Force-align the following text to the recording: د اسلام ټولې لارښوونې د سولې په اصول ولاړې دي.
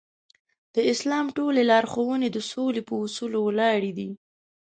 د 0.75 0.77
اسلام 0.91 1.25
ټولې 1.37 1.61
لارښوونې 1.71 2.27
د 2.31 2.37
سولې 2.51 2.81
په 2.87 2.93
اصول 3.03 3.33
ولاړې 3.39 3.91
دي. 3.97 4.09